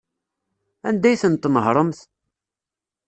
[0.87, 1.99] Anda ay ten-tnehṛemt?